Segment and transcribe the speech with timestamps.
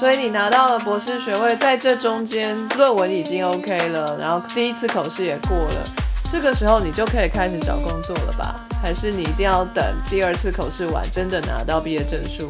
[0.00, 5.84] 所以你拿到了博士学位，在这中间论文已经 OK 了，然后第一次口试也过了，
[6.32, 8.64] 这个时候你就可以开始找工作了吧？
[8.82, 12.48] 还是你一定要等第二次口试完，真的拿到毕业证书，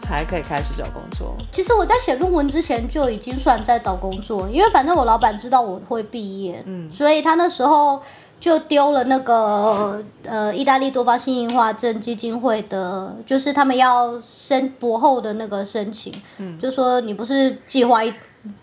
[0.00, 1.36] 才可以开始找工作？
[1.52, 8.00] 其实我在写论文之前就已经算在找工作，因为反正我老板知道我会毕业，嗯，所以他那时候
[8.38, 18.12] 就丢了那个呃意大利多巴性硬化症基金会的，就是他们要申博后的那个申请，嗯，就说你不是计划一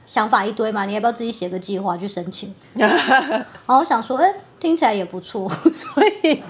[0.05, 2.53] 想法一堆嘛，你要不要自己写个计划去申请？
[2.73, 6.43] 然后我想说，哎、听起来也不错， 所以，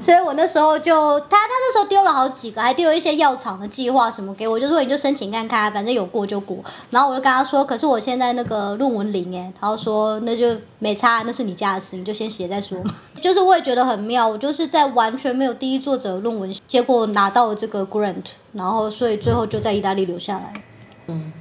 [0.00, 6.58] 所以我那时候就他他那时候丢了好几个，还丢了一些药厂的计划什么给我，就说你就申请看看，反正有过就过。
[6.90, 12.94] 然后我就跟他说，可是我现在那个论文零哎，他就说那就没差，那是你家的事，你就先写再说嘛。
[13.20, 20.52] 就是我也觉得很妙，我就是在完全没有第一作者论文，结果拿到了这个 grant，然后所以最后就在意大利留下来。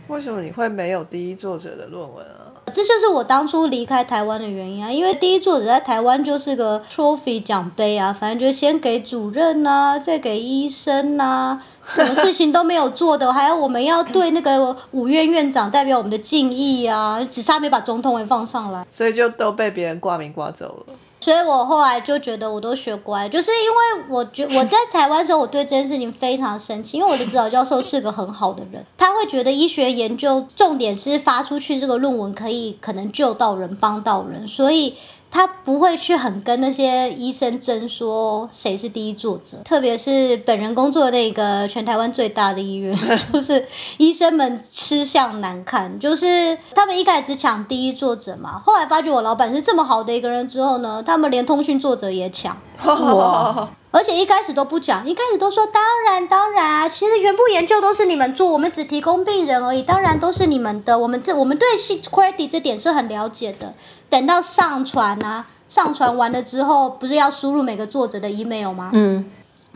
[0.07, 2.47] 为什么你会没有第一作者的论文啊？
[2.67, 18.85] 这就是我当初离开台湾的原因啊，因为第一作者在台湾就是个 trophy 奖杯啊， 反正就先给主任呐、再给医生呐、什么事情都没有做的，还有我们要对那个五院院长代表我们的敬意啊，只差没把总统也放上来。
[18.89, 20.93] 所以就都被别人挂名挂走了。
[21.27, 34.95] 所以我后来就觉得我都学乖，就是因为我觉 我在台湾的时候，我对这件事情非常生气，因为我的指导教授是个很好的人，他会觉得医学研究重点是发出去这个论文可以可能救到人、帮到人，所以
[35.29, 42.97] 他不会去很跟那些医生争说谁是第一作者，特别是本人工作的那个全台湾最大的医院，
[43.31, 43.65] 就是
[43.97, 52.57] 医生们吃相难看，就是他们一开始只抢第一作者嘛，后来发觉我老板是这么好的一个人之后呢，他们连通讯作者也抢。
[52.85, 63.73] 哇，而且一开始都不讲，一开始都说当然当然啊，其实全部研究都是你们做，我们只提供病人而已，当然都是你们的，我们这我们对 quality 这点是很了解的。
[64.07, 68.91] 等到上传啊，上传完了之后，不是要输入每个作者的 email 吗？
[68.93, 69.25] 嗯，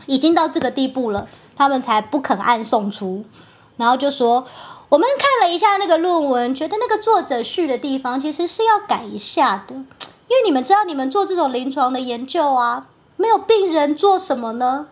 [0.06, 3.24] 已经到这个地步了，他们才不肯按送出，
[3.76, 4.46] 然后就说
[4.88, 12.86] 我们看了一下那个论文，觉得那个作者序的地方其实是要改一下的，因为你们知道，你们做这种临床的研究啊，
[13.22, 14.88] 没有病人做什么呢？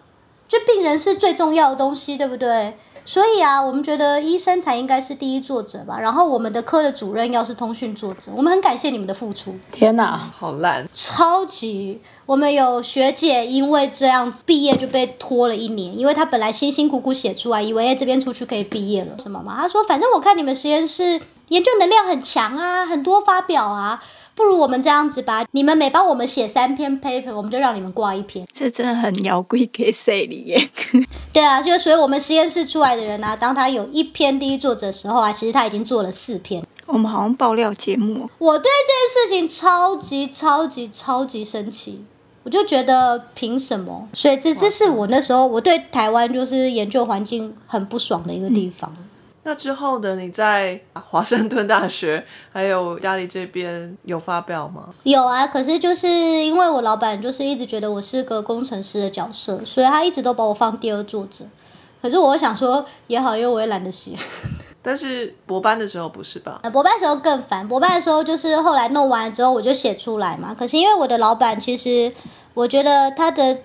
[0.47, 2.77] 就病人是最重要的东西，对不对？
[3.05, 5.99] 所以啊，我们觉得医生才应该是第一作者吧。
[5.99, 9.57] 然后我们的科的主任要是通讯作者，我们很感谢你们的付出。
[9.73, 10.31] 天哪！
[10.39, 19.57] 好烂，超级，我们有学姐因为这样子毕业就被拖了一年，因为她本来辛辛苦苦写出来，以为哎这边出去可以毕业了，什么嘛？
[19.61, 24.01] 她说反正我看你们实验室研究能量很强啊，很多发表啊，
[24.35, 28.47] 不如我们这样子吧，你们每帮我们写三篇 paper，我们就让你们挂一篇。
[28.53, 30.71] 这真的很摇贵给谁里耶？
[31.33, 36.65] 对啊，就所以我们实验室出来的人啊，当他有一篇第一作者的时候啊，其实他已经做了四篇。
[36.87, 42.05] 我们好像爆料节目哦，我对这件事情超级超级超级生气，
[42.43, 44.09] 我就觉得凭什么？
[44.13, 48.93] 所以这这是我那时候我对台湾就是研究环境很不爽的一个地方。
[49.43, 54.91] 那之后的你在华盛顿大学还有意大利这边有发表吗？
[55.05, 61.47] 有啊，可是就是因为我老板就是一直觉得我是个工程师的角色，所以他一直都把我放第二作者。
[62.03, 64.13] 可是我想说也好，因为我也懒得写。
[64.83, 66.61] 但是博班的时候不是吧？
[66.63, 67.67] 呃，博班的时候更烦。
[67.67, 70.55] 博班的时候就是后来弄完之后我就写出来嘛。
[70.55, 72.11] 可是因为我的老板其实，
[72.55, 73.59] 我觉得他的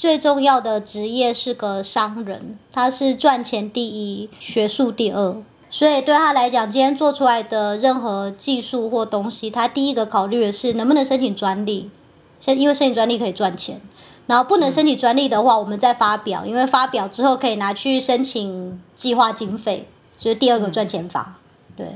[0.00, 5.36] 最重要的职业是个商人，他是赚钱第一，学术第二。
[5.68, 11.90] 所以对他来讲，今天做出来的任何技术或东西，他第一个考虑的是能不能申请专利，
[12.40, 13.78] 申因为申请专利可以赚钱。
[14.26, 19.86] 然后不能申请专利的话，我们再发表，因为发表之后可以拿去申请计划经费，
[20.16, 21.34] 所以第二个赚钱法。
[21.76, 21.86] 对，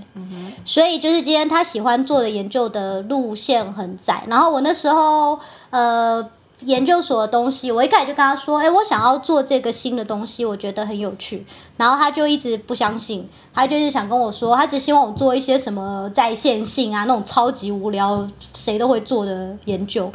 [0.66, 4.24] 所以就是今天他喜欢做的研究的路线很窄。
[4.28, 5.38] 然后我那时候
[5.70, 6.28] 呃
[6.66, 11.46] 研究所的东西，我一开始就跟他说，哎，我想要做这个新的东西，我觉得很有趣。
[11.76, 20.12] 然后他就一直不相信，他就是想跟我说，他只希望我做一些什么在线性啊那种超级无聊谁都会做的研究。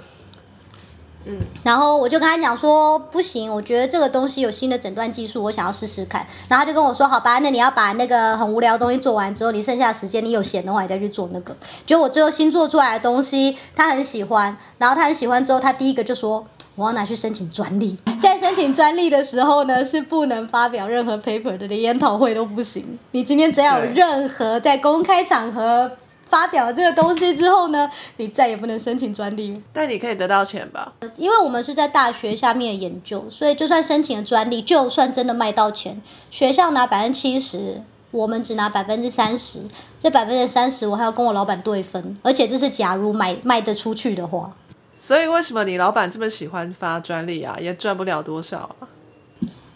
[1.63, 6.25] 然后我就跟他讲说，不行，我觉得这个东西有新的诊断技术，我想要试试看。
[6.48, 11.56] 然后他就跟我说，好吧，那你要把那个很无聊的东西做完之后，你剩下的时间你有闲的话，你再去做那个。
[11.86, 16.45] 结果我最后新做出来的东西，他很喜欢，然后他很喜欢之后，他第一个就说。
[16.75, 22.98] 我要拿去申请专利， 在申请专利的时候呢，是不能发表任何 paper 的，连研讨会都不行。
[23.12, 25.92] 你今天只要有任何在公开场合
[26.30, 29.54] 发表这个东西之后呢，你再也不能申请专利。
[29.74, 30.94] 但你可以得到钱吧？
[31.16, 37.81] 因为我们是在大学下面研究，所以就算申请了专利，就算真的卖到钱，学校拿百分之七十，
[38.12, 39.60] 我们只拿百分之三十，
[40.00, 44.52] 这百分之三十我还要跟我老板对分，而且这是假如买卖得出去的话。
[44.96, 47.58] 所以为什么你老板这么喜欢发专利啊？
[47.60, 48.88] 也赚不了多少啊。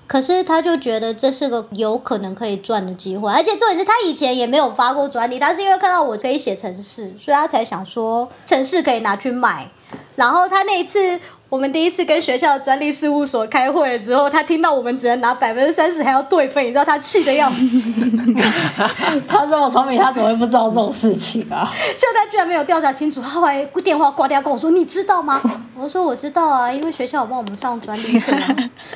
[0.08, 9.70] 可是他就觉得这是个有可能可以赚的机会，而且重点是他以前也没有发过专利，他是因为看到我可以写程式，所以他才想说程式可以拿去卖。
[10.16, 11.20] 然后他那一次。
[11.54, 18.10] 我们第一次跟学校的专利事务所开会之后，他听到我们只能拿百分之三十还要对分，你知道他气得要死。
[19.28, 21.72] 他这么聪明，他怎么会不知道这种事情啊？
[21.96, 25.40] 就他居然没有调查清楚，他后来电话挂掉跟我说：“你知道吗？”
[25.78, 28.32] 我说：“我知道啊，因为学校有帮我们上专利课。”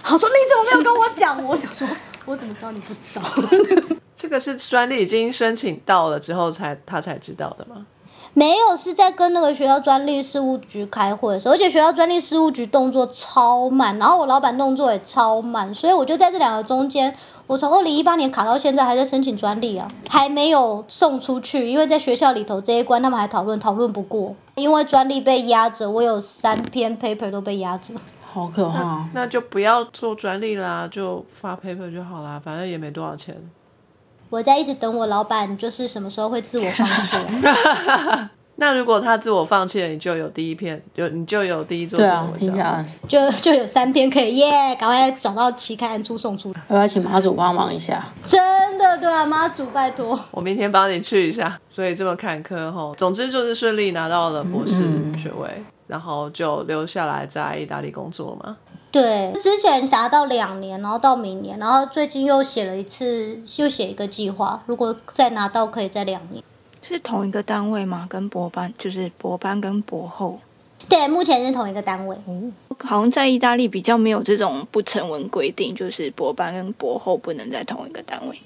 [0.01, 1.87] 他说：“你怎么没有跟我讲？”我想说
[2.25, 3.21] ：“我怎么知道你不知道？”
[4.17, 7.85] 这个是专利已经申请到了之后才他才知道的吗？
[8.37, 17.11] 没有，是在跟那个学校专利事务局开会的时候，而且学校专利事务局动作超慢，然后我老板动作也超慢，所以我就在这两个中间，
[17.47, 27.95] 我从二零一八年卡到现在还在申请专利啊，还没有送出去，因为在学校里头这一关他们还讨论，讨论不过，因为专利被压着，我有三篇 paper 都被压着，
[28.31, 29.09] 好可怕。
[29.15, 33.35] 那就不要做专利啦，就发 paper 就好啦，反正也没多少钱。
[34.29, 37.17] 我在一直等我老板，就是什么时候会自我放弃。
[38.59, 46.51] 那如果他自我放弃了，你就有第一篇，就你就有第一作对啊，听起来就就有三篇可以耶，赶快找到期刊出送出。
[46.67, 48.03] 我要请妈祖帮忙一下。
[48.25, 50.19] 真的对啊，妈祖拜托。
[50.31, 51.59] 我明天帮你去一下。
[51.69, 54.73] 所以这么坎坷吼，总之就是顺利拿到了博士
[55.21, 58.57] 学位，然后就留下来在意大利工作嘛。
[58.89, 66.43] 对，之前达到两年，然后到明年，然后最近又写了一次，又写一个计划，如果再拿到，可以再两年。
[66.81, 68.07] 是同一个单位吗？
[68.09, 70.39] 跟博班就是博班跟博后。
[70.87, 72.15] 对，目前是同一个单位。
[72.25, 78.41] 哦，好像在意大利比较没有这种不成文规定，就是博班跟博后不能在同一个单位。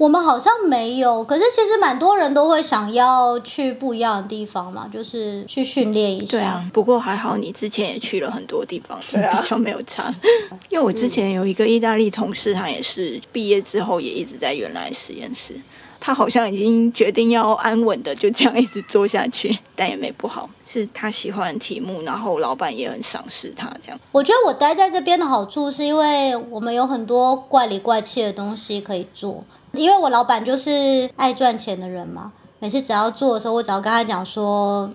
[0.00, 6.38] 我们好像没有，可是其实蛮多人都会想要去不一样的地方嘛，就是去训练一下。
[6.38, 10.10] 对啊，不过还好你之前也去了很多地方，比较没有差。
[10.70, 15.54] 因为我之前有一个意大利同事，他也是毕业之后也一直在原来实验室，
[16.00, 24.00] 他好像已经决定要安稳的就这样一直做下去， 但也没不好，是他喜欢题目，然后老板也很赏识他这样。
[24.12, 29.44] 我觉得我待在这边的好处是因为我们有很多怪里怪气的东西可以做。
[29.72, 34.90] 因为我老板就是爱赚钱的人嘛，每次只要做的时候，我只要跟他讲说，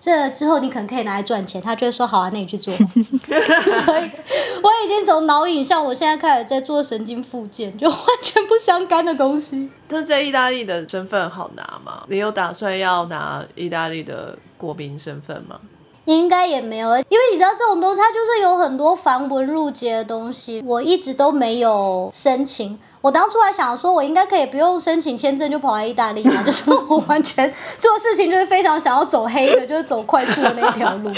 [0.00, 2.74] 这之后你可能可以拿来赚钱，他就会说好啊，那你去做。
[2.76, 4.10] 所以
[4.62, 9.70] 我已经从脑影像，我现在开始在做神经附件，就完全不相干的东西。
[9.88, 12.04] 那在意大利的身份好拿吗？
[12.08, 15.60] 你有打算要拿意大利的国民身份吗？
[16.06, 22.78] 应该也没有，因为你知道这种东西，它就是有很多繁文缛节的东西，我一直都没有申请。
[23.00, 31.12] 我当初还想说，我应该可以不用申请签证就跑来意大利嘛， 就是我完全做事情就是非常想要走黑的，就是走快速的那条路。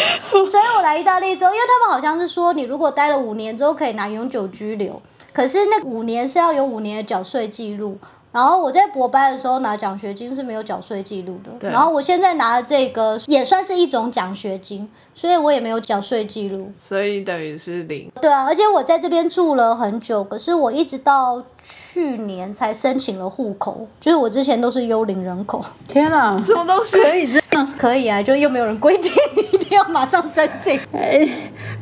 [0.45, 5.01] 所以我来意大利之后，因为他们好像是说，你如果待了五年之后可以拿永久居留，
[5.33, 7.97] 可是那五年是要有五年的缴税记录。
[8.37, 18.13] 然后我在博班的时候拿奖学金是没有缴税记录的，然后我现在拿的这个也算是一种奖学金，所以我也没有缴税记录，所以等于是零。
[18.21, 25.65] 对啊，而且我在这边住了很久，可是我一直到去年才申请了户口，就是我之前都是幽灵人口。
[25.89, 27.73] 天哪，什么东西可以这样？
[27.79, 30.79] 可以啊，就又没有人规定你一定要马上申请。
[30.93, 31.27] 哎，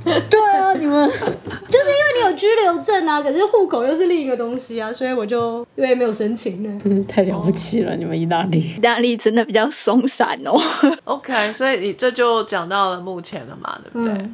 [0.05, 6.81] 对啊，你们 就是因为你有居留证啊，可是户口又是另一个东西啊，所以我就因为没有申请呢。
[6.83, 7.97] 真是太了不起了！
[7.97, 10.61] 你们意大利，意大利真的比较松散哦。
[11.05, 14.29] OK，所以你这就讲到了目前了嘛，对不对？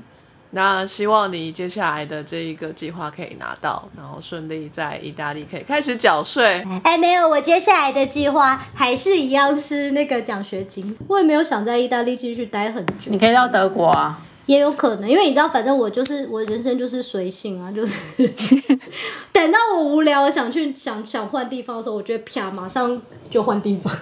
[0.53, 6.61] 那希望你接下来的这一个计划可以拿到，然后顺利在意大利可以开始缴税。
[6.83, 10.97] 哎，没有，我接下来的计划还是一样是那个奖学金。
[11.07, 13.13] 我也没有想在意大利继续待很久。
[13.13, 14.21] 你可以到德国啊。
[14.51, 18.27] 也有可能，因为你知道，反正我就是我人生就是随性啊，就是
[19.33, 23.97] 等到我无聊想去想想换地方的时候，我就啪马上就换地方。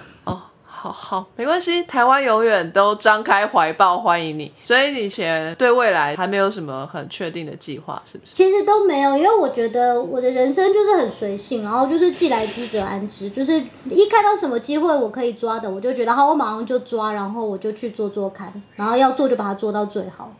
[0.81, 4.49] 好好，没关系，台湾永远都张开怀抱欢迎你。
[4.63, 8.33] 所以你以前对未来还没有什么很确定的计划，是不是？
[8.33, 20.31] 其实都没有，因为我觉得我的人生就是很随性，然后就是既来之则安之，就是一看到什么机会我可以抓的，我就觉得好，我马上就抓，然后我就去做做看，然后要做就把它做到最好。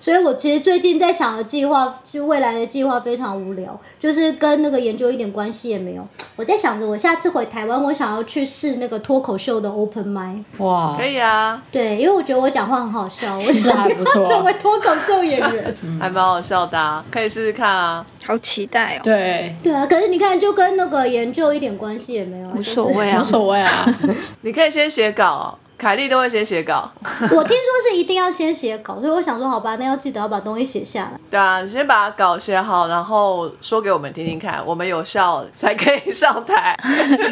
[0.00, 6.06] 所以我其实最近在想的计划，就未来的计划非常无聊，就是跟那个研究一点关系也没有。
[6.36, 15.74] 我在想着，我下次回台湾，我想要去试那个脱口秀的 open m i 哇可，以啊，对，因为我觉得我讲话很好笑，我想还不错要成为脱口秀演员。
[16.00, 18.06] 还蛮好笑的、啊，可以试试看啊。
[18.24, 19.00] 好期待哦！
[19.02, 23.98] 对，对啊，可是你看，就跟那个研究一点关系也没有啊，无所谓啊无，所谓啊。
[24.42, 26.90] 你可以先写稿，凯莉都会先写稿。
[27.04, 31.20] 我听说是一定要先写稿，所以我想说，好吧，那要记得要把东西写下来。
[31.30, 36.76] 对啊，你先把稿写好，然后说给我们听听看，我们有效才可以上台。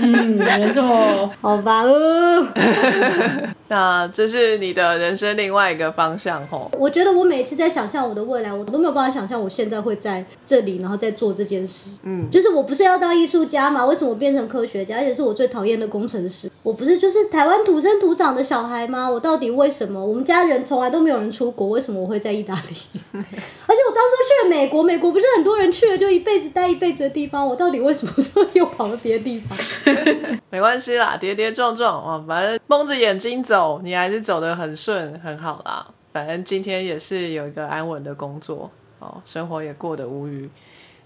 [0.00, 1.28] 嗯，没错。
[1.40, 2.46] 好吧，呃，
[3.68, 6.70] 那这是你的人生另外一个方向吼。
[6.78, 11.88] 我觉得我每次在想象我的未来，我都没有办法想象我现在会在这里，然后再做这件事。
[12.04, 13.84] 嗯，就是我不是要当艺术家嘛？
[13.84, 14.98] 为什么我变成科学家？
[14.98, 16.48] 而且是我最讨厌的工程师。
[16.62, 19.10] 我不是就是台湾土生土长的小孩吗？
[19.10, 20.04] 我到底为什么？
[20.04, 22.60] 我们家人从来都没有人出国，为什么我会在意大利？
[23.12, 28.12] 而且我当初去了美国，美国不是很多人去了就一辈子待一辈子的地方，我到底为什么
[28.52, 29.58] 又跑到别的地方？
[30.50, 35.86] 没关系啦，跌跌撞撞啊，反正蒙着眼睛走，你还是走得很顺，很好啦。
[36.12, 40.48] 反正今天也是有一个安稳的工作哦，生活也过得无虞，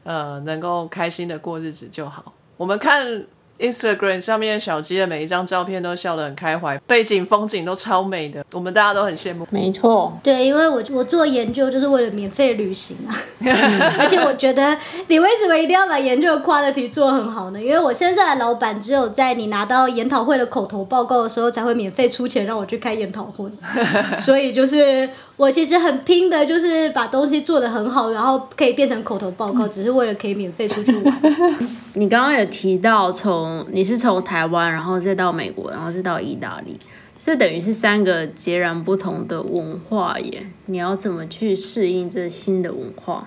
[0.05, 2.33] 呃，能够开心的过日子就好。
[2.57, 3.25] 我们看
[3.61, 9.47] Instagram 上面小鸡的每一张照片都笑得很开怀，背景风景都超美的，我们大家都很羡慕。
[9.51, 13.15] 没错，对，因为我我做研究就是为了免费旅行啊，
[13.99, 14.77] 而且我觉得
[15.09, 17.61] 你为什么一定要把研究的 quality 做得很好呢？
[17.61, 23.51] 因为我现在的老板只有在你拿到研讨会的口头报告的时候才会免费出钱让我去开研讨会，
[24.21, 25.09] 所以就是
[25.41, 31.21] 我其实很拼的，就是把东西做得很好，然后可以变成口头报告，只是为了可以免费出去玩。
[31.95, 36.79] 你刚刚有提到从你是从台湾，然后再到美国，然后再到意大利，
[37.19, 40.47] 这等于是三个截然不同的文化耶。
[40.67, 43.27] 你要怎么去适应这新的文化？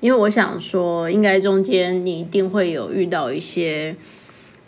[0.00, 3.94] 因为我想说，应该中间你一定会有遇到一些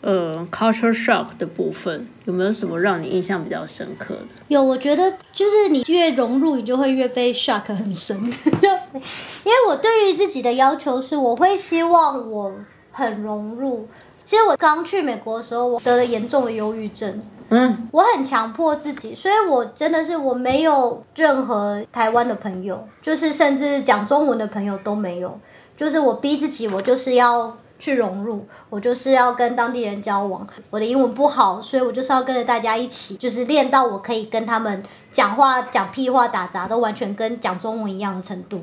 [0.02, 4.26] 呃 culture shock 的部分，有没有什么让你印象比较深刻的？
[4.48, 8.16] 有，我觉得就是你越融入，你就会越被 shock 很深。
[8.20, 12.52] 因为我对于自己的要求是，我会希望我
[12.90, 13.88] 很融入。
[14.24, 25.38] 其实我刚去美国的时候，我得了严重的忧郁症，嗯，我很强迫自己，所以我真的是我没有任何台湾的朋友，就是甚至讲中文的朋友都没有。
[25.76, 30.46] 就是我逼自己，我就是要去融入，我就是要跟当地人交往。
[30.70, 38.62] 我的英文不好，所以我就是要跟着大家一起，就是练到我可以跟他们讲话、讲屁话、打杂，都完全跟讲中文一样的程度。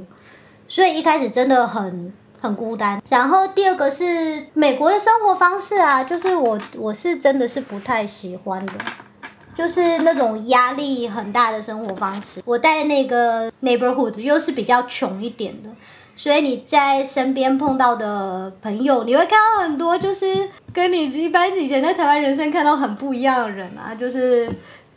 [0.69, 3.01] 所以一开始真的很很孤单。
[3.09, 8.73] 然后第二个是美国的生活方式啊，就是我我是真的是不太喜欢的。
[9.53, 12.41] 就是那种压力很大的生活方式。
[12.45, 15.69] 我在那个 neighborhood 又是比较穷一点的，
[16.19, 24.51] 所以你在身边碰到的朋友，你会看到很多就是跟你一般以前在台湾人生看到很不一样的人啊，就是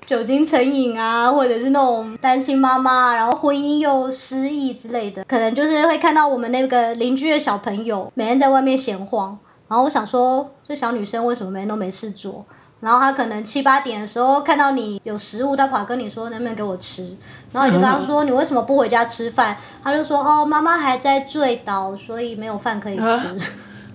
[0.05, 9.39] 酒精成瘾啊，或者是那种单亲妈妈，然后婚姻又失忆之类的，可能就是会看到我们那个邻居的小朋友每天在外面闲晃，
[9.69, 12.45] 然后我想说，这小女生为什么每天都没事做？
[12.81, 17.17] 然后她可能七八点的时候看到你有食物，她跑跟你说能不能给我吃，
[17.53, 19.57] 然后你就跟他说你为什么不回家吃饭？
[19.85, 23.51] 他就说哦妈妈还在醉倒，所以没有饭可以吃。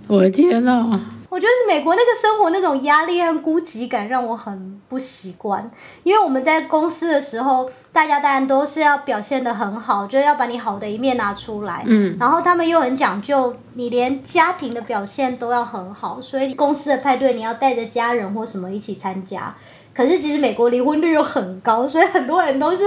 [0.07, 0.85] 我的天呐！
[1.29, 5.69] 我觉得是美国那个生活那种压力和孤寂感让我很不习惯，
[6.03, 19.53] 因为我们在公司的时候，大家当然都是要表现的很好，就是要把你好的一面拿出来，嗯，然后他们又很讲究，你连家庭的表现都要很好，所以公司的派对你要带着家人或什么一起参加。
[19.97, 22.83] 可是其实美国离婚率又很高，所以很多人都是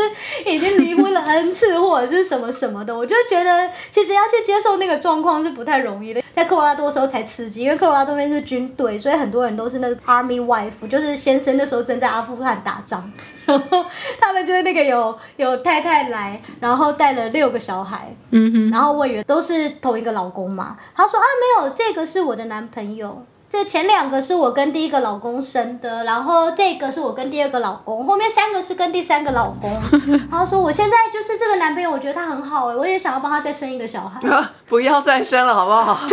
[0.46, 2.96] 已经离婚了 n 次或者是什么什么的。
[2.96, 6.22] 我就觉得其实要去接受那个状况是不太容易的。
[6.32, 13.10] 在科罗拉多的时候才刺激，因为科罗拉多那边是军队，所以很多人都是那 army wife，就是先生那时候正在阿富汗打仗，
[13.44, 13.84] 然 后
[14.20, 21.26] 他们就是那个有有太太来，然后带了六个小孩，嗯哼，然后我以为都是同一个老公嘛，他说啊
[21.58, 23.26] 没有，这个是我的男朋友。
[23.50, 29.68] 这前两个是我跟第一个老公生的，然后这个是我跟第二个老公，后面三个是跟第三个老公。
[30.30, 34.20] 然后说我现在就是这个男朋友，我觉得他很好哎，我也想要帮他再生一个小孩。
[34.68, 35.98] 不要再生了，好不好？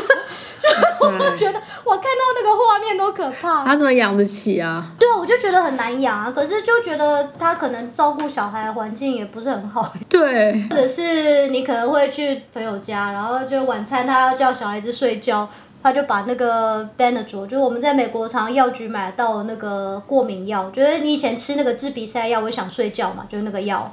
[1.00, 3.63] 我就觉得我看到那个画面都可怕。
[3.63, 4.84] 他怎么养得起啊？
[5.00, 9.94] 对啊，我就觉得很难养啊，可是就觉得他可能照顾小孩的环境也不是很好。
[10.10, 15.48] 对，或者是你可能会去朋友家，然后就晚餐他要叫小孩子睡觉，
[15.81, 23.91] 他就把那个 Benadryl，就是我们在美国常药局买到那个过敏药，就是你以前吃那个治鼻塞药，我想睡觉嘛，就是那个药，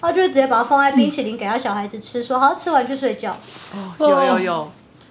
[0.00, 3.36] 他就会直接把它放在冰淇淋给他小孩子吃，说好吃完就睡觉。
[3.98, 4.70] 有有有，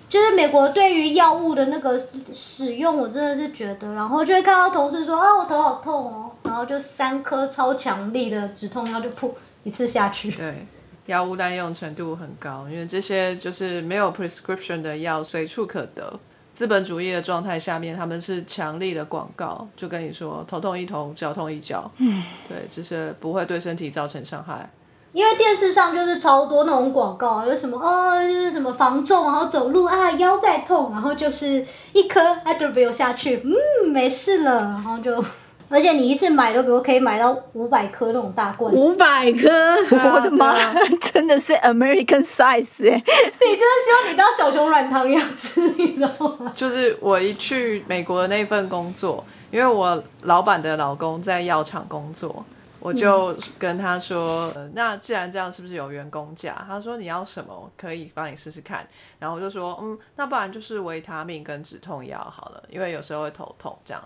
[0.09, 9.31] 就是美国对于药物的那个使使用，我真的是觉得，然后就会看到同事说啊，我头好痛哦，然后就三颗超强力的止痛药就噗
[9.63, 10.31] 一次下去。
[10.31, 10.65] 对，
[11.05, 16.19] 药物滥用程度很高，因为这些就是没有 prescription 的药随处可得。
[16.53, 24.69] 资本主义的状态下面，他们是强力的广告，就跟你说头痛一头，脚痛一脚，嗯，对，就是不会对身体造成伤害。
[25.11, 35.23] 因为电视上就是超多那种广告，有什么哦，就是什么防重，然后走路啊腰在痛，然后就是一颗 Advil 下去，嗯，没事了，然后就，
[35.69, 39.49] 而且你一次买都比如可以买到五百颗那种大罐，五百颗，
[39.91, 42.95] 我的妈，真的是 American size 哎！
[43.41, 46.51] 你就是希望你当小熊软糖一样吃，你知道吗？
[46.55, 52.45] 就是我一去美国的那份工作，因为我老板的老公在药厂工作。
[52.85, 56.63] 我就跟他说，呃那既然这样，是不是有员工价？
[56.67, 58.87] 他说你要什么，可以帮你试试看。
[59.17, 64.03] 然后我就说，嗯，那不然就是维他命跟止痛药好了，因为有时候会头痛这样。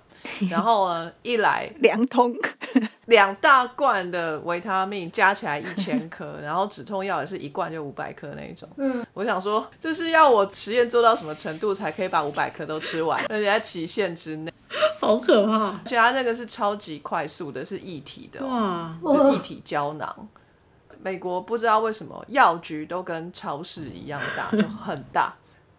[0.50, 2.34] 然后呢，一来 两桶，
[3.08, 8.70] 两大罐的维他命加起来一千颗，然后止痛药也是一罐就五百颗那一种。
[8.78, 14.54] 嗯，我想说，这是要我实验做到什么程度才可以把五百颗都吃完，而且在期限之内。
[15.00, 15.68] 好可怕！
[15.68, 20.28] 而且它那个是超级快速的，是一体的、哦，哇，就一体胶囊。
[21.02, 25.34] 美国不知道为什么药局都跟超市一样大， 就很大。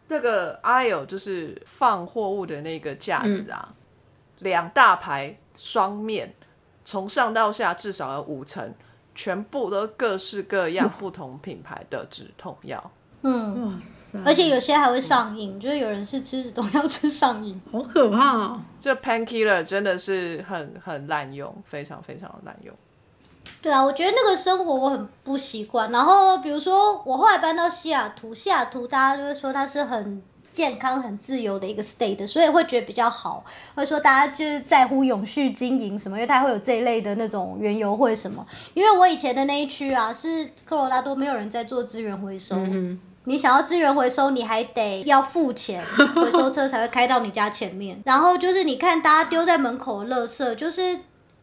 [0.09, 3.73] 这个 aisle 就是放货物的那个架子啊，
[4.38, 6.35] 两大排双面，
[6.85, 8.75] 从上到下至少有五层，
[9.14, 12.90] 全部都各式各样不同品牌的止痛药。
[13.23, 17.61] 嗯，哇塞，而且有些还会上瘾，就是有人是吃止痛药吃上瘾。
[17.71, 18.62] 好可怕啊！
[18.81, 22.75] 这 painkiller 真的是很很滥用，非常非常的滥用。
[23.61, 25.93] 对啊，我觉得那个生活我很不习惯。
[25.93, 33.45] 然后比如说我后来搬到西雅图，西雅图大家就会说它是很健康、很自由的一个 state，所以会觉得比较好。
[33.75, 38.47] 或者说大家就是在乎永续经营什么，因为它会有这一类的那种原油会什么。
[38.73, 42.57] 因为我以前的那一区啊，是科罗拉多没有人在做资源回收。
[43.31, 45.81] 你想要资源回收，你还得要付钱，
[46.16, 48.03] 回收车才会开到你家前面。
[48.05, 50.99] 然后就是你看大家丢在门口的垃圾，就是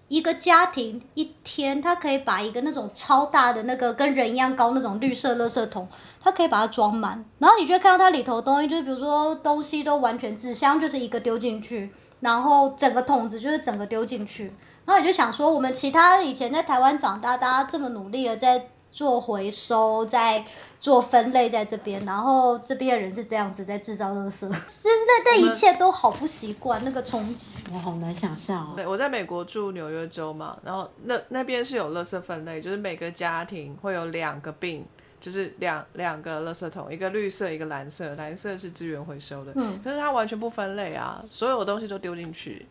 [0.10, 5.88] 一个家庭一天，他可以把一个那种超大的那个跟人一样高那种绿色垃圾桶，
[6.22, 7.24] 他可以把它装满。
[7.40, 14.54] 然后你就会看到它里头的东西，就是比如说东西都完全纸箱，就是一个丢进去，然后整个桶子就是整个丢进去。
[14.84, 20.44] 然后你就想说，我们其他以前在台湾长大，大家这么努力的在做回收，在
[20.80, 27.52] 做分类在这边，然后这边的人是这样子在制造垃圾， 就是那那一切都好不习惯，那个冲击。
[27.72, 28.74] 我好难想象哦。
[28.76, 34.84] 对，我在美国住纽约州嘛，然后那那边是有垃圾分类，就是每个家庭会有两个病，
[35.22, 42.66] 就是两两个垃圾桶，一个绿色，一个蓝色，蓝色是资源回收的，嗯可是它完全不分类啊，所有东西都丢进去，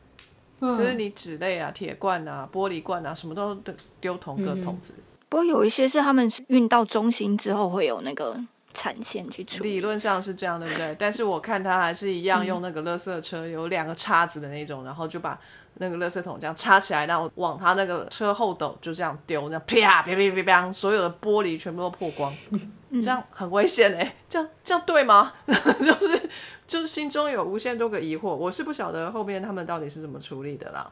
[0.60, 4.92] 就是嗯，你纸类啊、铁罐啊、玻璃罐啊，什么都丢丢同个桶子。
[5.28, 8.38] 不过有一些是他们运到中心之后会有那个
[8.72, 9.74] 产线去处理。
[9.74, 10.94] 理论上是这样，对不对？
[10.98, 15.38] 但是我看他还是一样用那个垃圾车，有两个叉子的那种，然后就把
[15.78, 22.32] 那个垃圾桶这样插起来，然后往他那个车后斗就这样丢，这样啪啪啪啪啪，所有的玻璃全部都破光，
[22.92, 25.32] 这样很危险哎、这样这样对吗？
[25.46, 26.30] 就是
[26.66, 30.90] 就是心中有无限多个疑惑，我是不晓得后面他们到底是怎么处理的啦。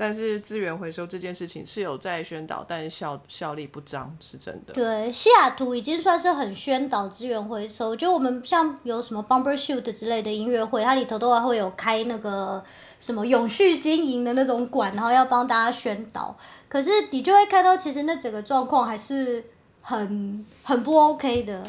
[0.00, 4.72] 但是资源回收这件事情是有在宣导，但效效力不彰，是真的。
[4.72, 12.62] 对，西雅图已经算是很宣导资源回收，就我们像有什么 Bumper Shoot 之类的音乐会，它里头都还会有开那个
[13.00, 16.36] 什么永续经营的那种馆，然后要帮大家宣导。
[16.68, 19.44] 可是你就会看到，其实那整个状况还是
[19.82, 21.68] 很很不 OK 的。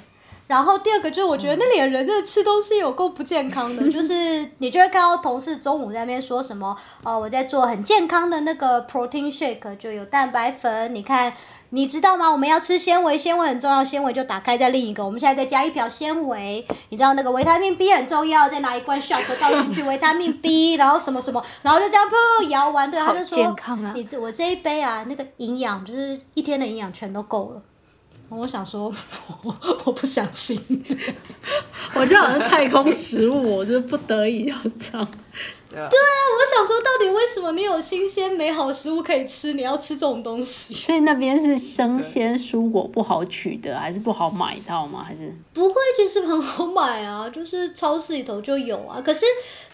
[0.49, 11.31] 然后第二个就是，我觉得那里的人真的吃东西有够不健康的，就 是你就会看到同事中午在那边说什么，哦，我在做很健康的那个 protein shake，就有蛋白粉，你看，
[11.69, 12.31] 你知道吗？
[12.31, 27.61] 我们要吃纤维，纤维很重要，纤维就打开在另一个，我们现在再加一瓢纤维，你知道那个维他命 B 很重要，再拿一罐 shot 倒进去维他命 B， 然后什么什么，然后就这样噗摇完，对，他就好说健康啊你这我这一杯啊，那个营养就是一天的营养全都够了。
[28.29, 28.93] 我想说，
[29.43, 30.59] 我我不相信。
[31.95, 35.07] 我就好像太空食物，我就是不得已要这样。
[35.69, 35.89] 对啊？
[35.89, 40.73] 我想说，到底为什么你有新鲜美好食物可以吃，你要吃这种东西？
[40.73, 45.03] 所以那边是生鲜蔬果不好取得，还是不好买到吗？
[45.05, 49.01] 还是不会，其实很好买啊，就是超市里头就有啊。
[49.03, 49.25] 可是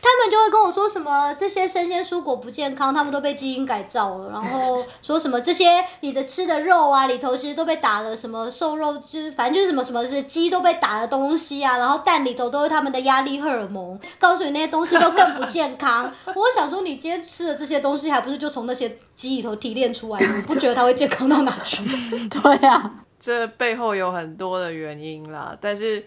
[0.02, 15.85] 他们就会跟我说什么这些生鲜蔬果不健康，他们都被基因改造了，然后说什么这些你的吃的肉啊里头其实都被打了什么瘦肉汁，反正就是什么什么是鸡都被打的东西啊，然后蛋里头都是他们的压力荷尔蒙，告诉你那些东西都更不健康。
[16.36, 20.36] 我想说，你今天吃的这些东西，还不是就从那些鸡里头提炼出来的？
[20.36, 21.84] 你不觉得它会健康到哪去？
[22.30, 26.04] 对啊，这背后有很多的原因啦，但是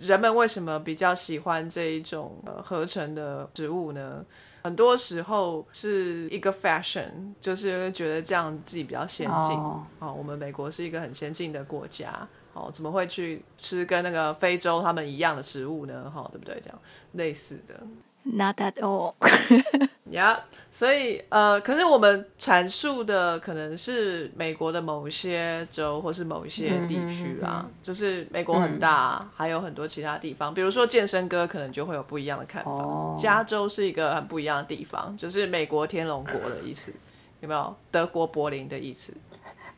[0.00, 4.24] 人们为什么比较喜欢这一种呃合成的食物呢？
[4.64, 9.56] 很多时候是一个 fashion，就是觉得这样自己比较先进。
[9.56, 16.10] 哦哦，我们美国是一个很先进的国家，哦，怎么会去吃跟那个非洲他们一样的食物呢？
[16.12, 16.60] 哈、对不对？
[16.62, 16.78] 这样
[17.12, 17.74] 类似的。
[18.32, 19.14] Not at all。
[20.10, 32.70] 呀所以呃，可是我们阐述的可能是美国的某一些州或是某一些地区啊，就是美国很大，还有很多其他地方，比如说健身哥可能就会有不一样的看法。
[32.70, 36.92] 哦加州是一个很不一样的地方，就是美国天龙国的意思，
[37.40, 37.74] 有没有？
[37.90, 39.12] 德国柏林的意思？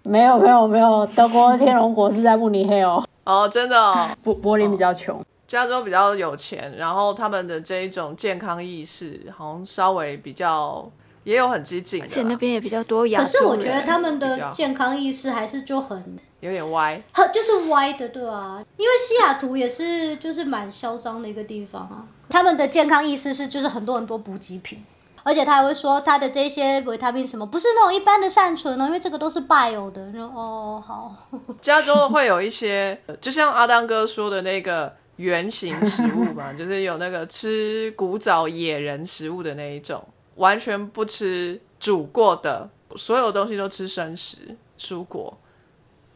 [0.03, 5.25] 没有没有没有，德国天龙国是在慕尼黑哦，哦，真的、哦， 柏柏林比较穷。
[5.51, 10.89] 加州比较有钱，然后他们的这一种健康意识好像稍微比较
[11.25, 13.25] 也有很激进，而且那边也比较多亚洲。
[13.25, 17.03] 可是我觉得他们的健康意识还是就很有点歪。
[17.13, 22.07] 很 就是歪的，对啊，因为西雅图也是就是蛮嚣张的一个地方啊。
[22.29, 24.85] 他们的健康意识是就是很多很多补给品，
[25.25, 30.13] 而且他还会说他的这些维他命什么不是那种一般的善存哦，因为这个都是 bio 的。
[30.13, 31.13] 然后哦好，
[31.61, 40.03] 加州会有一些，就像阿当哥说的那个原型食物嘛， 就是有那个吃古早野人食物的那一种，
[40.37, 44.39] 完全不吃煮过的，所有东西都吃生食，
[44.79, 45.39] 蔬果、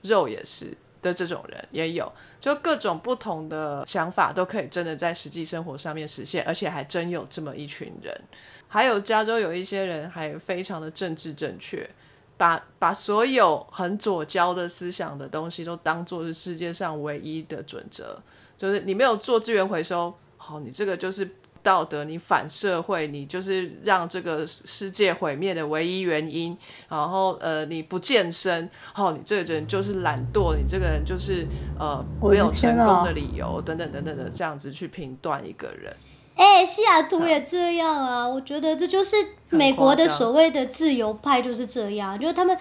[0.01, 8.19] 肉也是的这种人也有，就各种不同的想法都可以真的在实际生活上面实现，而且还真有这么一群人。
[8.67, 11.89] 还有加州有一些人还非常的政治正确，
[12.37, 18.21] 把把所有很左交的思想的东西都当做是世界上唯一的准则，
[18.59, 21.29] 就是你没有做资源回收，好、你这个就是
[21.63, 26.57] 道德，你反社会，你就是让这个世界毁灭的唯一原因。
[26.89, 31.47] 然后呃，你不健身，好、你这个人就是懒惰，你这个人就是
[31.79, 35.95] 呃没有成功的理由，等等等等的，这样子去评断一个人。
[36.37, 39.15] 哎、西雅图也这样啊，我觉得这就是
[39.51, 42.59] 美国的所谓的自由派就是这样，就是他们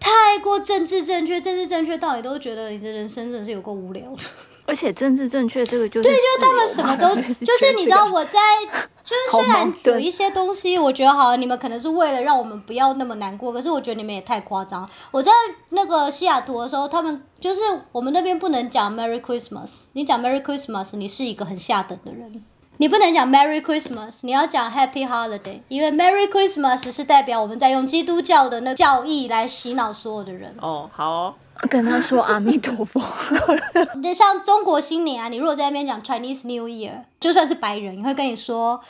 [0.00, 4.24] 太过政治正确，政治正确到底都觉得你的人生真的是有够无聊的。
[4.72, 8.40] 而且政治正确这个就是对，就他们什么都， 就是你知道我在，
[9.04, 14.88] 就是虽然有一些东西，我觉得好，你们可能是为了让我们不要那么难过，可是我觉得你们也太夸张。
[15.10, 15.30] 我在
[15.68, 17.60] 那个西雅图的时候，他们就是
[17.92, 22.42] 我们那边不能讲 Merry Christmas，你讲 Merry Christmas，你是一个很下等的人。
[22.78, 30.56] 你不能讲 Merry Christmas，你要讲 Happy Holiday，因为 Merry Christmas 是代表我们在用基督教的那教义来洗脑所有的人。
[30.60, 31.34] 哦，好哦，
[31.68, 33.00] 跟他说阿弥陀佛。
[34.02, 38.80] 那像中国新年啊，你如果在那边讲 Chinese New Year，就算是白人，也会跟你说，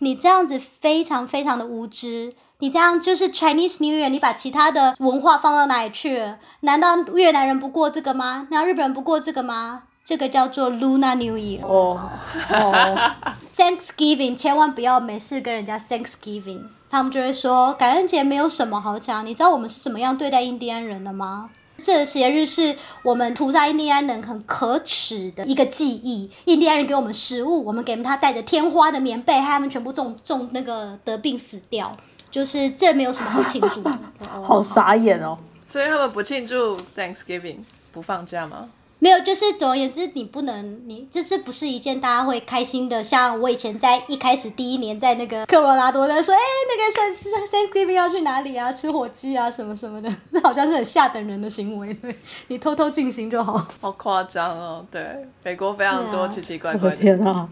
[0.00, 2.34] 你这样子非常非常的无知。
[2.58, 6.38] 你这样就是 Chinese New Year，你把其他的文化放到哪里去了？
[6.60, 8.48] 难道越南人不过这个吗？
[8.50, 9.82] 难道日本人不过这个吗？
[10.02, 11.66] 这个叫做 Lunar New Year。
[11.66, 12.10] 哦
[12.50, 13.12] 哦
[13.54, 19.26] ，Thanksgiving 千万不要没事跟人家 Thanksgiving，他们就会说感恩节没有什么好讲。
[19.26, 21.50] 你知道我们是怎么样对待印第安人的吗？
[21.78, 26.30] 这个节日是我们屠杀印第安人很可耻的一个记忆。
[26.46, 31.96] 印第安人给我们食物，我们给他带着天花的棉被，害他们全部中中那个得病死掉。
[32.30, 33.98] 就是这没有什么好庆祝的。
[34.42, 35.38] 好傻眼哦。
[35.68, 37.58] 所以他们不庆祝 Thanksgiving，
[37.92, 38.68] 不放假吗？
[38.98, 43.02] 没有，就是总而言之，你不能，你这是不是一件大家会开心的？
[43.02, 48.72] 像我以前在一开始第一年在那个科罗拉多在说，哎、那个圣圣 Thanksgiving 要去哪里啊？
[48.72, 51.92] 吃火鸡啊，什么什么的，这好像是很下等人的行为。
[51.94, 52.16] 对
[52.48, 53.66] 你偷偷进行就好。
[53.80, 54.86] 好夸张哦！
[54.90, 55.04] 对，
[55.42, 57.48] 美国非常多奇奇怪怪的， 啊！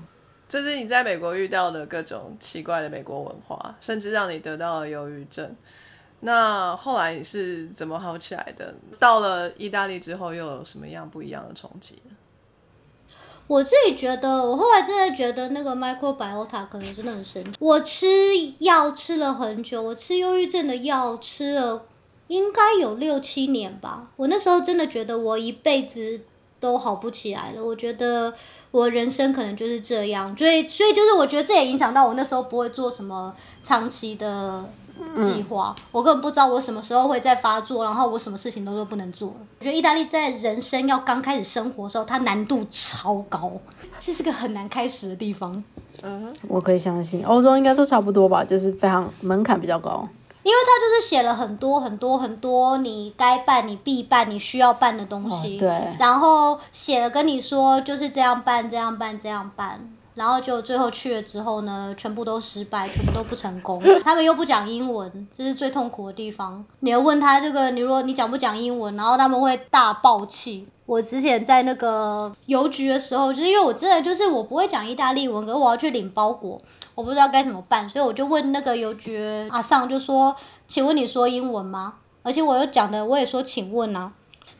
[0.48, 5.54] 就是你在美国遇到的各种奇怪的美国文化，甚至让你得到了忧郁症。
[6.24, 8.74] 那后来你是怎么好起来的？
[8.98, 12.02] 到了意大利之后，又有什么样不一样的冲击？
[13.46, 17.50] 我自己觉得，我后来真的觉得那个 microbiota 可能真的很神奇。
[17.58, 18.06] 我吃
[18.60, 21.84] 药吃了很久，我吃忧郁症的药吃了
[22.28, 24.10] 应该有六七年吧。
[24.16, 26.22] 我那时候真的觉得我一辈子
[26.58, 27.62] 都好不起来了。
[27.62, 28.32] 我觉得
[28.70, 34.64] 我人生可能就是这样，所以所以就是我觉得这也影响到我那时候不会做什么长期的
[35.20, 39.28] 计划，我根本不知道我什么时候会再发作，然后我什么事情都都不能做。
[39.58, 43.50] 我觉得意大利在人生要刚开始生活的时候，它难度超高，
[43.98, 45.62] 这是个很难开始的地方。
[46.02, 50.04] 嗯我可以相信，欧洲应该都差不多吧，就是非常门槛比较高。
[50.42, 63.82] 因为他就是写了很多很多很多你该办、你必办、你需要办的东西，哦对然后写了跟你说就是这样办、这样办、这样办，然后就最后去了之后呢，全部都失败，全部都不成功。
[64.04, 66.64] 他们又不讲英文，这是最痛苦的地方。
[66.80, 70.66] 你要问他这个，你如果你讲不讲英文，然后他们会大爆气。
[70.86, 76.60] 我之前在那个邮局的时候，就是因为我真的就是我不会讲意大利文，可是我要去领包裹，
[76.94, 79.18] 我不知道该怎么办，所以我就问那个邮局
[79.50, 80.36] 阿尚，就说
[80.68, 84.12] ：“请问你说英文吗？”而且我又讲的，我也说“请问啊”，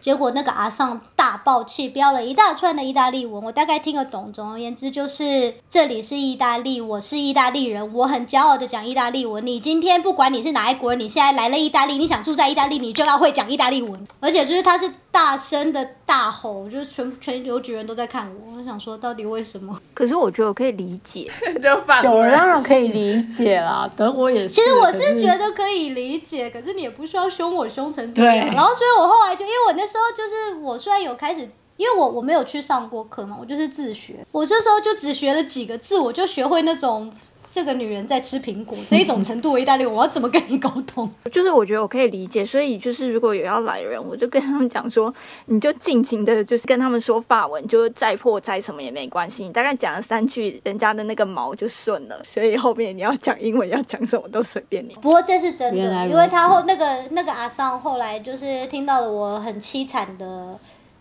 [0.05, 4.31] 结果那个阿尚大爆气，飙了一大串的意大利文，我大概听得懂。
[4.31, 9.47] 总而言之，就是这里是意大利，我是意大利人，我很骄傲的讲意大利文。
[9.47, 14.07] 你今天不管你是哪一国人，你现在来了意大利，你想住在意大利，你就要会讲意大利文。
[14.21, 18.59] 而且就是他是大声的大吼，就是全全邮局人都在看我。
[18.59, 19.81] 我想说，到底为什么？
[19.95, 21.31] 可是我觉得我可以理解，
[21.63, 24.49] 当然可以理解啦，德国也是。
[24.49, 28.47] 其实我是觉得可以理解，可是你也不需要凶我凶成这样。
[28.49, 34.27] 然后，所以我后来就因为我那时候就是我虽然有开始，因为我我没有去上过课嘛，我就是自学。
[34.33, 37.13] 我这时候就只学了几个字，我就学会那种
[37.55, 41.09] 这个女人在吃苹果 这一种程度的意大利，我要怎么跟你沟通？
[41.31, 45.15] 就是我觉得我可以理解，所以就是如果有要来的人，我就跟他们讲说，
[45.47, 54.93] 你就尽情的，就是跟他们说法文，就是再破再什么也没关系，你大概讲了三句，人家的那个毛就顺了，所以后面你要讲英文要讲什么都随便你。
[55.01, 60.59] 不过这是真的，因为他后那个那个阿桑后来就是听到了我很凄惨的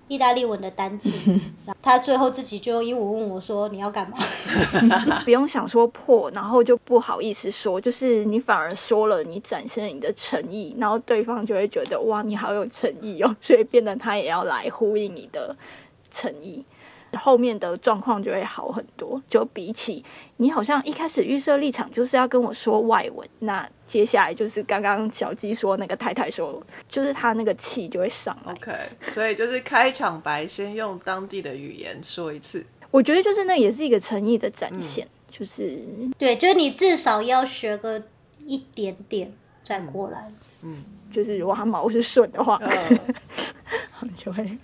[0.07, 1.33] 意大利文的单词，
[1.81, 4.17] 他最后自己就用英文问我说：“你要干嘛？”
[5.23, 15.55] 不用想说破，然后就不好意思说，就是你反而说了，你展现了你的诚意，然后对方就会觉得哇，你好有诚意哦，所以变得他也要来呼应你的
[16.11, 16.63] 诚意。
[17.17, 20.03] 后面的状况就会好很多，就比起
[20.37, 28.51] 你好像一开始预设立场就是要跟我说外文，那接下来就是刚刚小鸡说那个太太说，就是他那个气就会上来。
[28.53, 28.71] OK，
[29.09, 32.65] 所以就是开场白先用当地的语言说一次。
[32.91, 35.79] 我觉得就是那也是一个诚意的展现，就是
[36.17, 38.03] 对，就是你至少要学个
[38.45, 40.31] 一点点再过来。
[41.13, 42.99] 就是如果他毛是顺的话，呃，
[43.99, 44.57] 他们就会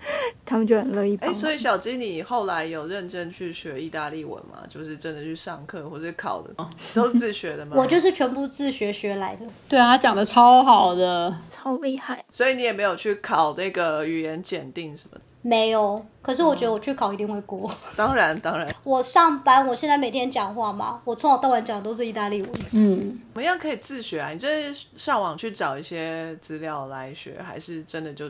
[0.43, 1.35] 他们就很乐意哎，忙。
[1.35, 4.63] 所以小鸡，你后来有认真去学意大利文吗？
[4.67, 6.49] 就是真的去上课或者考的，
[6.95, 7.75] 都是自学的吗？
[7.77, 9.45] 我就是全部自学学来的。
[9.69, 15.21] 对啊，他讲的超好的，超厉害，所以你也没有去考那个语言检定什么的。
[15.41, 17.69] 没有，可是我觉得我去考一定会过。
[17.95, 22.51] 当然，当然， 我上班，我现在每天讲话嘛，我从早到晚讲的都是意大利文。
[22.73, 22.97] 嗯，
[23.33, 24.31] 怎么样可以自学啊？
[24.31, 28.29] 你这是上网去找一些资料来学，还是真的就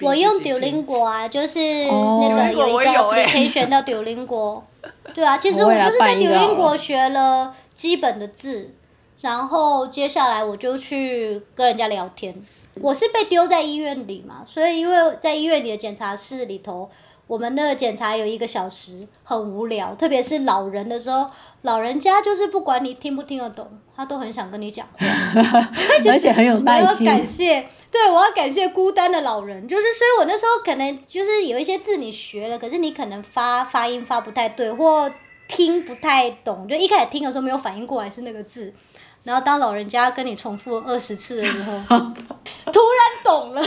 [0.00, 4.62] 我用 Duolingo 啊，就是哦那个有一个我有欸 application 叫 Duolingo。
[5.14, 8.74] 对啊，其实我就是在 Duolingo 学了基本的字，
[9.22, 12.34] 然后接下来我就去跟人家聊天。
[12.80, 16.90] 我是被丢在医院里嘛，所以因为在医院里的检查室里头，
[17.26, 21.30] 我们那个检查有一个小时，很无聊，特别是老人的时候，
[21.62, 25.06] 老人家就是不管你听不听得懂，他都很想跟你讲话。
[25.72, 35.12] 所以就是而且很有耐我要心感谢，对我要感谢孤单的老人，就是所以我那时候可能就是有一些字你学了，可是你可能发发音发不太对，或
[35.46, 38.72] 听不太懂，就一开始听的时候没有反应过来是那个字。
[39.24, 43.62] 然后当老人家跟你重复二十次的时候， 突然懂了。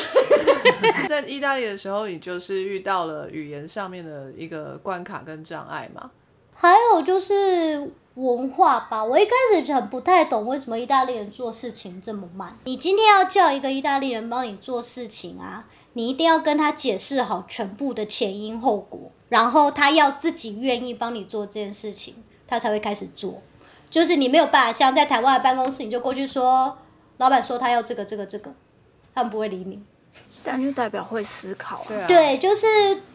[1.07, 6.11] 在意大利的时候，你就是遇到了语言上面的一个关卡跟障碍嘛？
[6.53, 12.57] 还有就是文化吧，我一开始很不太懂为什么意大利人做事情这么慢。
[12.63, 22.15] 你今天要叫一个意大利人帮你做事情啊，你一定要跟他解释好全部的前因后果，然后他要自己愿意帮你做这件事情，
[22.47, 23.41] 他才会开始做。
[23.95, 26.77] 就是你没有办法像在台湾的办公室，你就过去说，
[27.15, 28.53] 老板说他要这个这个这个，
[29.13, 29.81] 他们不会理你。
[30.43, 31.86] 但就代表会思考啊。
[31.88, 32.67] 对啊，对，就是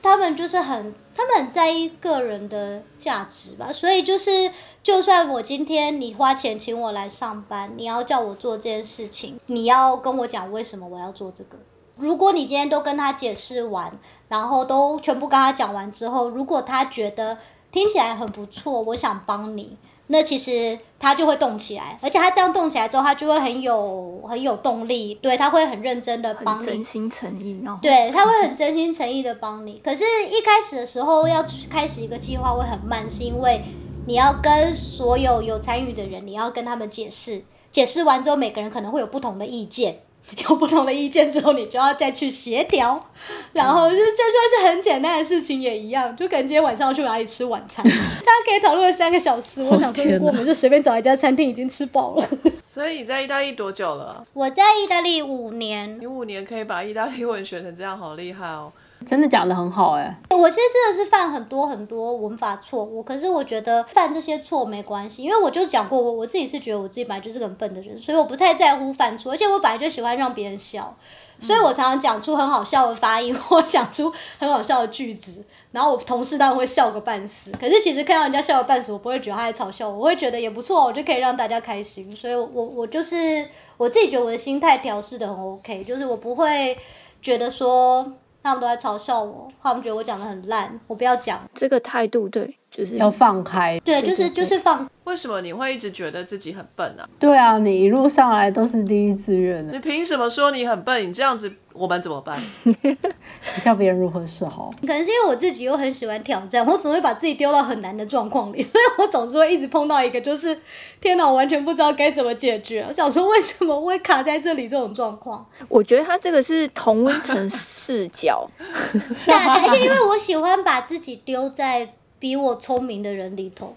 [0.03, 4.51] 他们就是很，他们很在意个人的价值吧，所以就是，
[4.83, 11.59] 就算我今天你花钱请我来上班，你要叫我做这件事情，你要跟我讲为什么我要做这个。
[11.99, 13.93] 如果你今天都跟他解释完，
[14.29, 17.37] 然后都全部跟他讲完之后，如果他觉得
[17.71, 19.77] 听起来很不错，我想帮你，
[20.13, 29.81] 那其实他就会动起来，而且他这样动起来之后，他就会很有很有动力，对他会很认真的帮你，真心诚意，然后对他会很真心诚意的帮你。
[29.85, 33.63] 可是，一开始的时候要开始一个计划会很慢，是因为
[34.07, 40.01] 你要跟所有有参与的人，你要跟他们解释，解释完之后，每个人可能会有不同的意见。
[40.49, 43.05] 有不同的意见之后，你就要再去协调，
[43.53, 49.63] 然后就是这算是很简单的事情也一样，就感觉今天晚上要去哪里吃晚餐， 大家可以讨论三个小时。
[49.63, 52.29] 我想说，如果我们就随便找一家餐厅，已经吃饱了。
[52.65, 54.25] 所以你在意大利多久了？
[54.33, 55.99] 我在意大利五年。
[56.01, 58.73] 你五年可以把意大利文学成这样，好厉害哦！
[59.07, 70.95] 真的讲的很好哎，我其实真的是犯很多很多文法错误，可是我觉得犯这些错没关系，因为我就讲过，我我自己是觉得我自己本来就是个很笨的人，所以我不太在乎犯错，而且我本来就喜欢让别人笑，
[71.41, 86.77] 所以我常常讲出很好笑的发音，或讲出很好笑的句子，然后我同事当然会笑个半死，可是其实看到人家笑个半死，我不会觉得他在嘲笑我，我会觉得也不错，我就可以让大家开心，所以我我就是我自己觉得我的心态调试的很 OK，就是我不会
[87.23, 88.13] 觉得说。
[88.43, 91.41] 他们都在嘲笑我，他们觉得我讲的很烂，我不要讲。
[91.55, 93.81] 这个态度对，就是要放开。
[93.85, 94.89] 对，就是就是放。
[95.05, 97.03] 为什么你会一直觉得自己很笨呢？
[97.19, 99.73] 对啊，你一路上来都是第一志愿的。
[99.73, 101.09] 你凭什么说你很笨？
[101.09, 102.39] 你这样子，我们怎么办？
[102.63, 104.71] 你叫别人如何是好？
[104.83, 110.57] 可能是因为我自己又很喜欢挑战，我总会把自己丢到很难的状况里，所以我总是会一直碰到一个，就是
[111.01, 112.85] 天哪，我完全不知道该怎么解决。
[112.89, 115.45] 我想说，为什么会卡在这里这种状况？
[115.69, 118.49] 我觉得他这个是同温层视角，
[119.27, 123.75] 对，而且因为我喜欢把自己丢在比我聪明的人里头。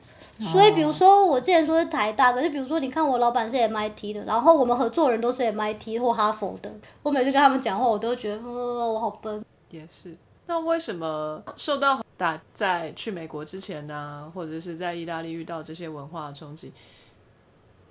[0.52, 9.44] 所以，比如说我之前说是台大，可是比如说你看我老板是 MIT 的，然后我们合作人都是 MIT 或哈佛的，我每次跟他们讲话，我都觉得，我好笨。
[9.70, 10.16] 也是。
[10.46, 16.72] 那为什么受到打在去美国之前呢，或者是在意大利遇到这些文化冲击，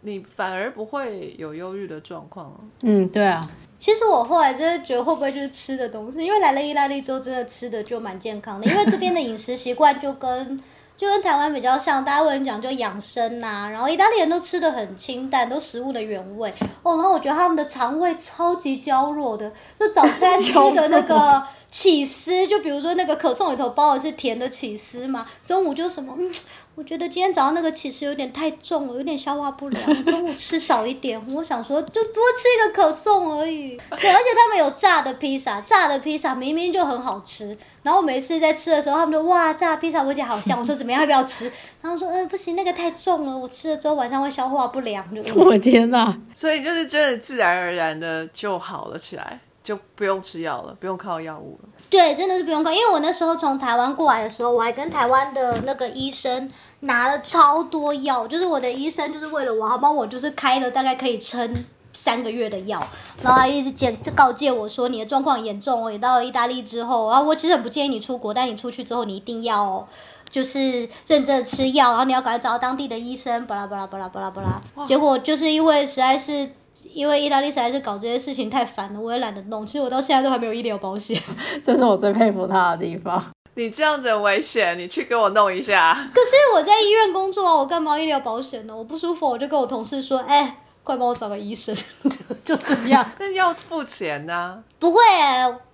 [0.02, 2.52] 你反而不会有忧郁的状况？
[2.82, 3.48] 嗯，对啊。
[3.78, 10.62] 其实我后来真的觉得会不会就是吃的东西，因为来了意大利之后，真的吃的就蛮健康的，因为这边的饮食习惯就跟。
[10.94, 16.52] 就跟台湾比较像，大家会讲究养生呐，然后意大利人都吃的很清淡，都食物的原味
[16.84, 16.94] 哦。
[16.94, 26.30] 然后我觉得他们的肠胃超级娇弱的，就早餐吃的那个 起司，就比如说那个可颂里头包的是甜的起司嘛，中午就什么嗯。
[26.74, 30.04] 我觉得今天早上那个起司有点太重了，有点消化不良。
[30.04, 33.76] 中午吃少一点， 我想说就多吃一个可颂而已。
[34.00, 37.54] 对，而且他们有炸的披萨，炸的披萨明明就很好吃。
[37.82, 40.58] 然后每次在吃的时候，他们就哇炸披萨，我觉得好香。
[40.58, 41.52] 我说怎么样，要不要吃？
[41.82, 45.06] 然后说嗯不行，那个太重了，我吃了之后晚上会消化不良。
[45.35, 46.18] 我天哪！
[46.35, 49.40] 所以就是真的自然而然的就好了起来。
[49.62, 51.68] 就不用吃药了，不用靠药物了。
[51.88, 62.85] 对，真的是不用靠，因为我那时候从台湾过来的时候，我还跟台湾的那个医生拿了超多药，就是我的医生就是为了我，他帮我就是开了大概可以撑三个月的药，
[63.22, 69.87] 然后一直建就告诫我说你的状况严重哦，也到了意大利之后，然后我其实很不建议你出国，但你出去之后你一定要哦，
[70.29, 74.85] 就是认真吃药，然后你要赶快找到当地的医生，巴拉巴拉巴拉巴拉巴拉。
[74.85, 76.51] 结果就是因为实在是。
[76.92, 79.66] 因为意大利实在是搞这些事情太烦了，我也懒得弄。
[79.66, 81.21] 其实我到现在都还没有医疗保险，
[81.64, 83.23] 这是我最佩服他的地方。
[83.55, 85.95] 你这样子很危险，你去给我弄一下。
[86.14, 88.77] 可是我在医院工作，我干嘛医疗保险呢？
[88.77, 90.59] 我不舒服，我就跟我同事说，哎。
[90.85, 91.73] 快帮我找个医生，
[92.45, 93.09] 就这样。
[93.21, 94.61] 那要付钱呢？
[94.81, 94.99] 不会，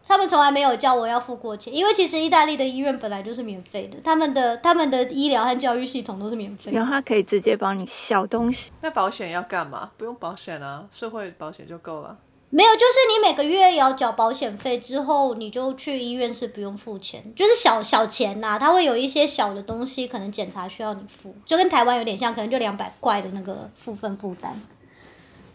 [0.09, 6.73] 他们从来没有叫我要付过钱，因为其实意大利的医院本来就是免费的，他们的他们的医疗和教育系统都是免费。
[6.73, 8.73] 然后他可以直接帮你小东西。
[8.81, 9.90] 那保险要干嘛？
[9.99, 12.16] 不用保险啊，社会保险就够了。
[12.51, 18.59] 没有，就是你每个月要缴保险费之后，你就去医院是不用付钱，就是小小钱呐。
[18.59, 24.59] 他会有一些小的东西，可能检查需要你付，就跟台湾有点像，可能就两百块的那个付分负担。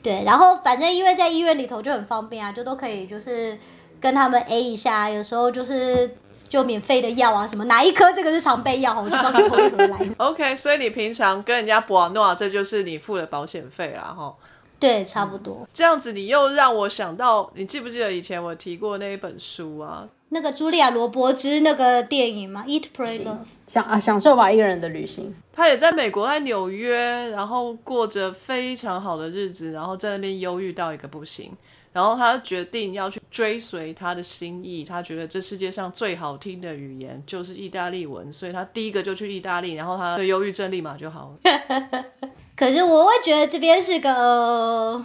[0.04, 3.58] 对，然后反正因为在医院里头就很方便啊，就都可以就是
[4.04, 6.18] 跟他们 A 一下，有时候就是
[6.50, 9.98] 就免费的药啊什么，哪一颗这个是常备药，我就帮你偷一盒来。
[10.20, 14.36] OK，所以你平常跟人家博诺，这就是你付的保险费啦，哈。
[14.78, 15.66] 对，差不多。
[15.74, 20.06] 这样子你又让我想到，你记不记得以前我提过那一本书啊？
[20.28, 23.30] 那个茱莉亚·罗伯兹那个电影嘛，《Eat, Pray, Love》。
[23.68, 25.34] 享啊，享受吧，一个人的旅行。
[25.56, 31.54] 他也在美国，在纽约，然后过着非常好的日子，然后在那边忧郁到一个不行，
[31.94, 34.84] 然后他决定要去追随他的心意。
[34.84, 42.06] 他觉得这世界上最好听的语言就是意大利文，所以他第一个就去意大利，然后他的忧郁症立马就好了。
[42.56, 45.04] 可是我会觉得这边是个。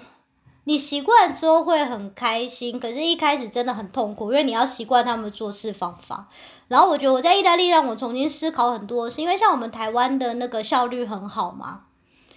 [0.65, 6.29] 你习惯之后会很开心，可是一开始真的很痛苦，因为你要习惯他们做事方法。
[6.67, 11.85] 然后我觉得我在意大利让我重新思考很多，是因为像我们台湾的那个效率很好嘛，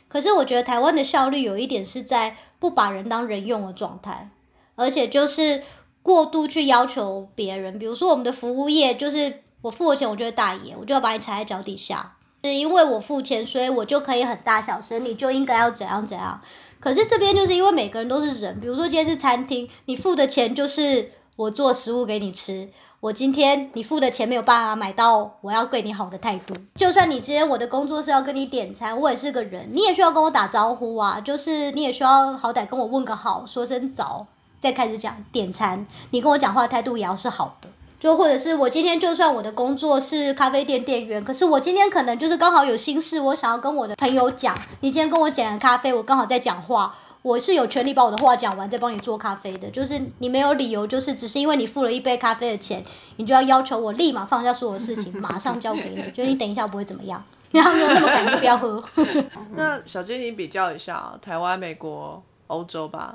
[0.08, 4.30] 可是我觉得台湾的效率有一点是在不把人当人用的状态，
[4.76, 5.62] 而且就是
[6.02, 7.78] 过度去要求别人。
[7.78, 12.16] 比如说我们的服务业，就是我付了钱，我就是大爷，我就要把你踩在脚底下。
[12.44, 16.42] 是因为我付钱，所以我就可以很大小声，你就应该要怎样怎样。
[16.80, 22.68] 可是这边就是因为每个人都是人，比如说今天是餐厅，你付的钱就是我做食物给你吃。
[23.00, 26.56] 我今天你付的钱没有办法买到我要对你好的态度。
[26.76, 31.20] 就算你今天我的工作是要跟你点餐，我也是个人，你也需要跟我打招呼啊。
[31.20, 34.26] 就是你也需要好歹跟我问个好，说声早，
[34.62, 35.86] 再开始讲点餐。
[36.12, 37.68] 你跟我讲话态度也要是好的。
[38.00, 44.58] 就或者是我今天就算我的工作是咖啡店店员，可是我今天可能就是刚好有心事，我想要跟我的朋友讲。
[44.80, 49.70] 你今天跟我讲咖啡，我刚好在讲话，我是有权利把我的话讲完再帮你做咖啡的。
[49.70, 52.84] 就是你没有理由，就是只是因为你付了一杯咖啡的钱，
[53.18, 55.98] 你就要要求我立马放下所有事情，马上交给你。
[56.12, 58.84] 觉得你等一下不会怎么样，你要没有那么赶就不要喝。
[59.56, 63.14] 那小金，你比较一下台湾、美国、欧洲吧，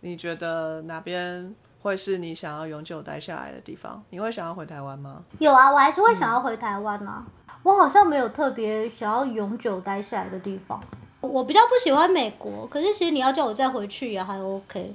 [0.00, 1.52] 你觉得哪边？
[1.80, 4.02] 会是你想要永久待下来的地方？
[4.10, 5.22] 你会想要回台湾吗？
[5.38, 7.24] 有啊，我还是会想要回台湾啊。
[7.62, 10.80] 我好像没有特别想要永久待下来的地方。
[11.20, 14.92] 我比较不喜欢美国，可是其实你要叫我再回去也还 OK。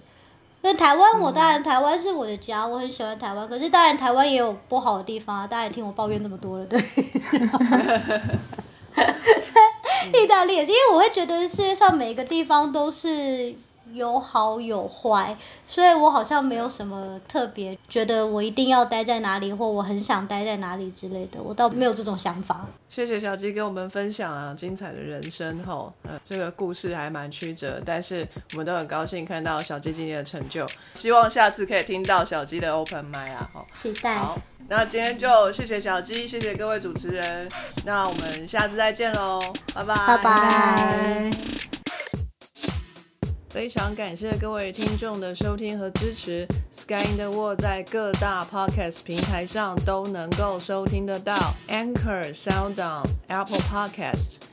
[0.61, 3.47] 那台湾，我当然台湾是我的家，我很喜欢台湾。
[3.47, 6.77] 可是当然台湾也有不好的地方啊，大家也听我抱怨那么多了，对。
[10.21, 13.55] 意大利也是，因为我会觉得世界上每一个地方都是。
[13.93, 15.35] 有好有坏，
[15.65, 22.65] 所以我好像没有什么特别觉得我一定要待在哪里，或我很想待在哪里之类的，我倒没有这种想法。
[22.89, 30.65] 谢谢小鸡跟我们分享啊，精彩的人生后，呃，这个故事还蛮曲折，但是我们都很高兴看到小鸡今天的成就，
[30.95, 34.15] 希望下次可以听到小鸡的 open m i 啊，好，期待。
[34.17, 34.37] 好，
[34.67, 37.49] 那今天就谢谢小鸡，谢谢各位主持人，
[37.83, 39.39] 那我们下次再见喽，
[39.73, 41.72] 拜拜，拜拜。
[43.53, 46.47] 非常感谢各位听众的收听和支持。
[46.71, 51.37] Sky in the World 在各大 Podcast 平台上都能够收听得到
[51.67, 54.52] ，Anchor、SoundOn、Apple Podcast。